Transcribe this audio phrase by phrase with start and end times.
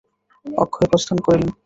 [0.45, 1.49] অক্ষয় প্রস্থান করিলেন।